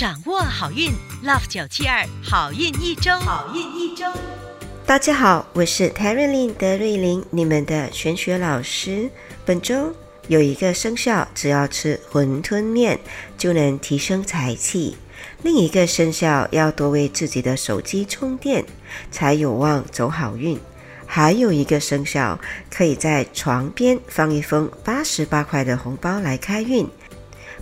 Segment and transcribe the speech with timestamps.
[0.00, 0.90] 掌握好运
[1.22, 4.06] ，Love 九七二好运一周，好运一周。
[4.86, 9.10] 大家好，我是 Terry Lin 德瑞琳，你们的玄学老师。
[9.44, 9.94] 本周
[10.26, 12.98] 有一个生肖，只要吃馄饨面
[13.36, 14.96] 就能提升财气；
[15.42, 18.64] 另一个生肖要多为自己的手机充电，
[19.10, 20.58] 才有望走好运。
[21.04, 22.40] 还有一个生肖
[22.70, 26.88] 可以在床边放一封八十八块的红包来开运。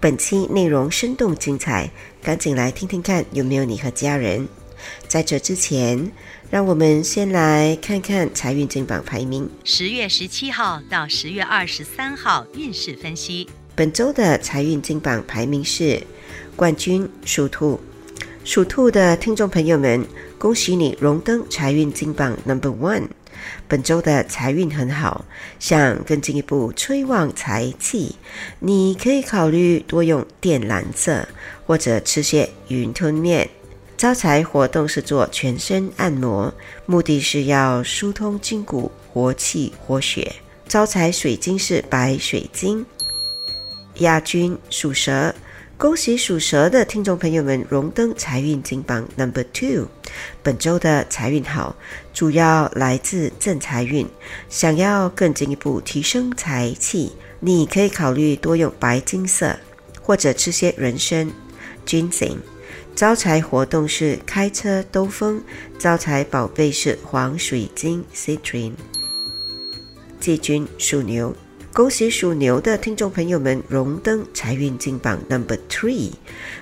[0.00, 1.90] 本期内容生动精彩，
[2.22, 4.48] 赶紧来听听看有没有你和家人。
[5.06, 6.10] 在这之前，
[6.50, 9.46] 让我们先来看看财运金榜排名。
[9.62, 13.46] 十月十七号到十月二十三号运势分析。
[13.74, 16.02] 本周的财运金榜排名是
[16.56, 17.78] 冠军属兔，
[18.42, 20.06] 属兔的听众朋友们，
[20.38, 23.08] 恭喜你荣登财运金榜 Number One。
[23.68, 25.24] 本周的财运很好，
[25.58, 28.16] 想更进一步催旺财气，
[28.58, 31.28] 你可以考虑多用靛蓝色，
[31.66, 33.48] 或者吃些云吞面。
[33.96, 36.54] 招财活动是做全身按摩，
[36.86, 40.36] 目的是要疏通筋骨、活气活血。
[40.66, 42.86] 招财水晶是白水晶。
[43.96, 45.34] 亚军属蛇，
[45.80, 49.88] 恭喜属蛇的听众朋友们荣登财运金榜 Number Two。
[50.42, 51.74] 本周的财运好，
[52.12, 54.06] 主要来自正财运。
[54.50, 59.58] 想要更进一步提升财气，你可以考虑多用白金色，
[60.02, 61.32] 或者吃些人参
[61.86, 62.36] （Ginseng）。
[62.94, 65.42] 招财活动是开车兜风，
[65.78, 68.74] 招财宝贝是黄水晶 （Citrine）。
[70.20, 71.34] 季军属牛，
[71.72, 76.10] 恭喜属牛的听众朋友们荣登财运进榜 Number Three。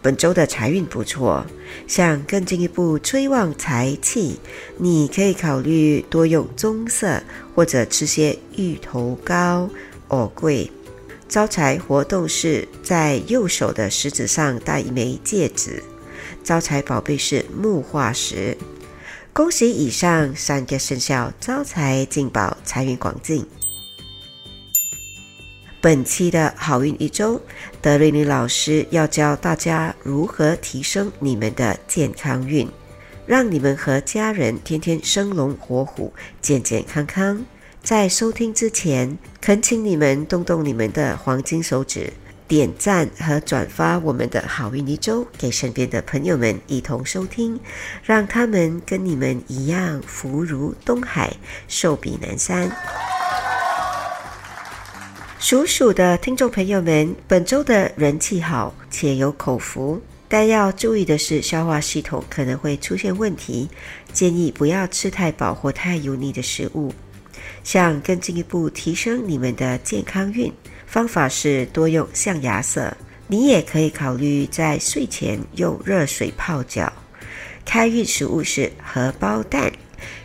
[0.00, 1.44] 本周的财运不错，
[1.88, 4.38] 想更进一步催旺财气，
[4.78, 7.20] 你可以考虑多用棕色，
[7.52, 9.68] 或者吃些芋头糕、
[10.06, 10.70] 藕桂。
[11.28, 15.82] 招财活动是在右手的食指上戴一枚戒指。
[16.44, 18.56] 招财宝贝是木化石。
[19.32, 23.44] 恭喜以上三个生肖招财进宝，财运广进。
[25.82, 27.40] 本期的好运一周，
[27.80, 32.68] 德瑞妮老师要教大家如何提升你们的健康运，
[33.26, 37.44] 让你们和家人天天生龙活虎、健健康康。
[37.82, 42.12] 在收听之前，恳请你们动动你们的黄金手指。
[42.46, 47.58] 点赞和转发我们的好运一周给身边的朋友们一同收听，
[48.04, 51.34] 让他们跟你们一样福如东海，
[51.66, 52.70] 寿比南山。
[55.42, 63.68] 属鼠的听众朋友们，本周的人气好且有口福，但要注意的是消化系统可能会出现问题，
[64.12, 66.94] 建议不要吃太饱或太油腻的食物。
[67.64, 70.50] 想更进一步提升你们的健康运。
[70.86, 76.92] 方法是多用象牙色，你也可以考虑在睡前用热水泡脚。
[77.64, 79.72] 开运食物是荷包蛋，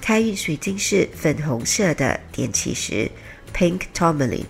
[0.00, 3.10] 开运水晶是粉红色的电气石
[3.54, 4.46] （Pink Tourmaline）。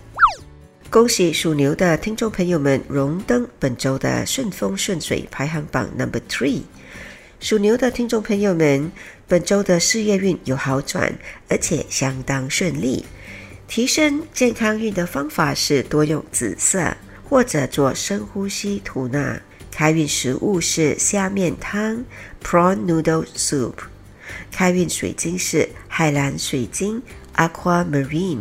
[0.93, 6.65] 恭喜属牛的听众朋友们荣登本周的顺风顺水排行榜 Number Three。
[7.41, 8.93] 属牛的听众朋友们，
[9.27, 11.15] 本周的事业运有好转，
[11.49, 13.07] 而且相当顺利。
[13.67, 16.95] 提升健康运的方法是多用紫色，
[17.27, 19.41] 或者做深呼吸吐纳。
[19.71, 22.05] 开运食物是虾面汤
[22.45, 23.73] （Prawn Noodle Soup）。
[24.51, 27.01] 开运水晶是海蓝水晶
[27.35, 28.41] （Aquamarine）。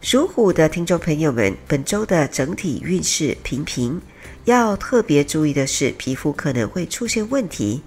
[0.00, 4.00] 属虎的听众朋友们，本周的整体运势平平，
[4.46, 7.82] 要特别注意的是皮肤可能会出现问题。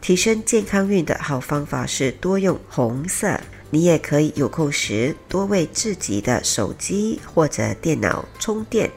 [0.00, 3.38] 提升健康运的好方法是多用红色。
[3.70, 8.90] 你也可以有空时多为自己的手机或者电脑充电。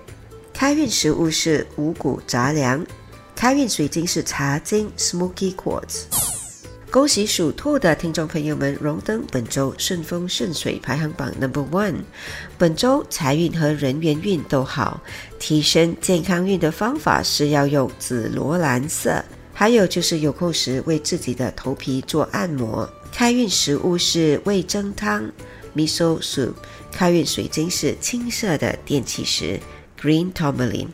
[0.54, 2.86] 开运食物是五谷杂粮，
[3.36, 6.21] 开运水晶是茶晶 （Smoky Quartz）。
[6.92, 12.02] 恭喜属兔的听众朋友们荣登本周顺风顺水排行榜 Number One。
[12.58, 15.00] 本周财运和人缘运都好，
[15.40, 19.24] 提升健康运的方法是要用紫罗兰色，
[19.54, 22.88] 还有就是有空时为自己的头皮做按摩。
[23.10, 25.32] 开运食物是味增汤
[25.74, 26.56] （Miso Soup）。
[26.92, 29.58] 开运水晶是青色的电气石
[29.98, 30.90] （Green Tourmaline）。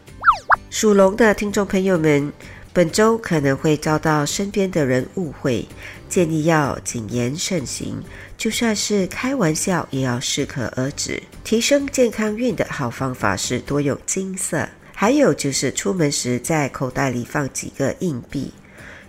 [0.70, 2.32] 属龙的听众朋友们，
[2.78, 5.68] 本周可能会遭到身边的人误会，
[6.08, 8.04] 建议要谨言慎行。
[8.38, 11.20] 就算是开玩笑，也要适可而止。
[11.44, 18.54] 提升健康运的好方法是多用金色，还有就是出门时在口袋里放几个硬币。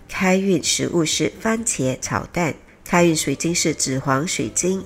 [0.09, 2.55] 开运食物是番茄炒蛋。
[2.87, 4.83] 开运水晶是紫黄水晶。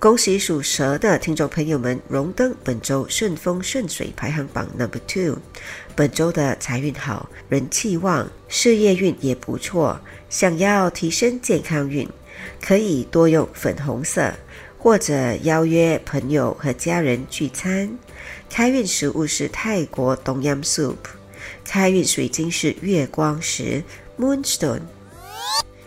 [0.00, 5.36] 恭喜属蛇的听众朋友们荣登本周顺风顺水排行榜 Number Two。
[5.94, 10.00] 本周的财运好，人气旺，事业运也不错。
[10.30, 12.08] 想要提升健康运，
[12.62, 14.32] 可以多用粉红色，
[14.78, 17.98] 或者邀约朋友和家人聚餐。
[18.48, 20.96] 开运食物是泰国冬阴 soup。
[21.62, 23.84] 开运水晶是月光石
[24.18, 24.80] Moonstone。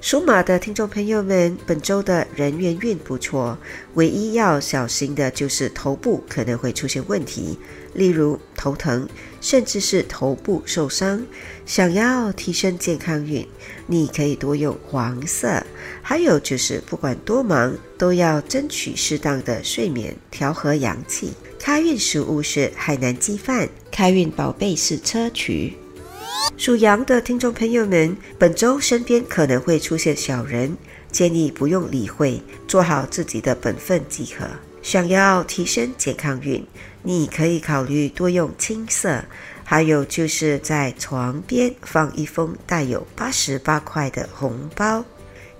[0.04, 3.58] 属马的听众朋友们，本周的人缘运不错，
[3.94, 7.58] 唯一要小心的就是头部可能会出现问题，
[7.94, 9.08] 例如头疼，
[9.40, 11.26] 甚至是头部受伤。
[11.66, 13.48] 想要提升健康运，
[13.88, 15.64] 你可以多用黄色。
[16.02, 21.32] 还有就是，不管多忙，都要争取适当的睡眠，调和阳气。
[21.58, 25.72] 开运食物是海南鸡饭，开运宝贝是砗磲。
[26.58, 30.78] 属羊的听众朋友们，本周身边可能会出现小人，
[31.12, 34.46] 建议不用理会，做好自己的本分即可。
[34.82, 36.66] 想要提升健康运，
[37.02, 39.24] 你可以考虑多用青色，
[39.64, 45.04] 还有就是在床边放一封带有八十八块的红包。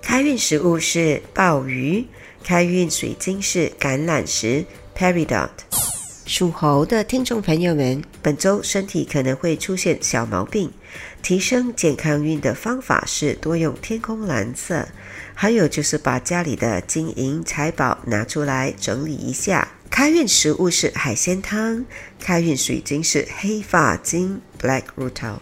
[0.00, 2.04] 开运食物是鲍鱼，
[2.42, 4.64] 开运水晶是橄榄石
[4.96, 5.48] （Peridot）。
[6.26, 10.72] 属猴的听众朋友们，本周身体可能会出现小毛病，
[11.22, 14.88] 提升健康运的方法是多用天空蓝色，
[15.34, 19.68] 还有就是把家里的金银财宝拿出来整理一下。
[19.90, 21.84] 开运食物是海鲜汤，
[22.18, 25.36] 开运水晶是黑发晶 （Black Rutil）。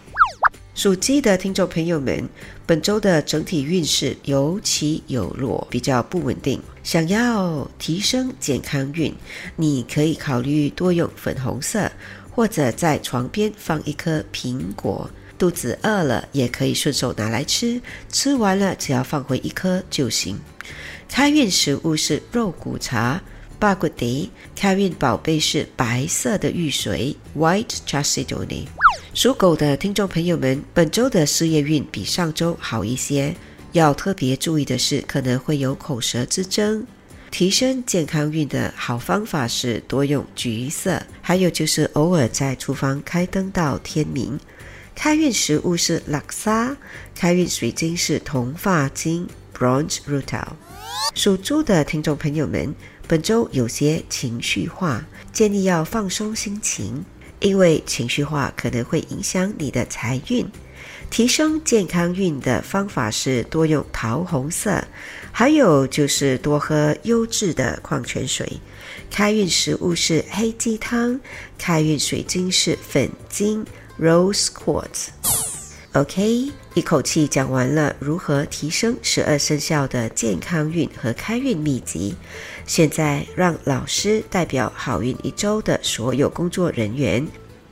[0.75, 2.27] 属鸡的听众朋友们，
[2.73, 6.59] 本周的整体运势有起有落，比较不稳定。
[6.81, 9.13] 想要提升健康运，
[9.55, 11.91] 你可以考虑多用粉红色，
[12.31, 15.07] 或者在床边放一颗苹果。
[15.37, 17.79] 肚子饿了也可以顺手拿来吃，
[18.09, 20.39] 吃完了只要放回一颗就行。
[21.07, 23.21] 开运食物是肉骨茶。
[23.63, 24.29] 巴古迪。
[24.57, 28.65] 开运宝贝是白色的玉髓 （White Chalcedony）。
[29.13, 33.33] 属狗的听众朋友们，本周的事业运比上周好一些。
[33.71, 36.85] 要特别注意的是，可能会有口舌之争。
[37.31, 44.37] 提升健康运的好方法是多用橘色，还有就是偶尔在厨房开灯到天明。
[44.93, 46.75] 开运食物是拉沙，
[47.15, 49.25] 开运水晶是铜发晶
[49.57, 50.47] （Bronze Rutil）。
[51.15, 52.73] 属猪的听众朋友们，
[53.07, 57.03] 本周有些情绪化，建议要放松心情。
[57.39, 60.47] 因为情绪化可能会影响你的财运，
[61.09, 64.81] 提升健康运的方法是多用桃红色，
[65.29, 68.49] 还有就是多喝优质的矿泉水。
[69.11, 71.19] 开运食物是黑鸡汤，
[71.57, 73.65] 开运水晶是粉晶
[73.99, 75.52] （Rose Quartz）。
[75.93, 82.15] OK，一口气讲完了如何提升十二生肖的健康运和开运秘籍。
[82.65, 87.27] 现在让老师代表好运一周的所有工作人员，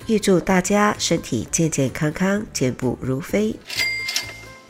[0.06, 3.56] 预祝大家身体健健康康、健步如飞。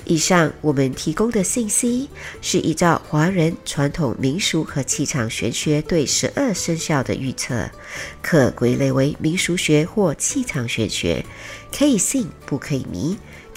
[0.06, 2.10] 以上我们提供的信息
[2.42, 7.70] 是依照华人传统民俗和气场玄学对十二生肖的预测，
[8.22, 11.24] 可归类为民俗学或气场玄学，
[11.78, 13.18] 可以信不可以迷。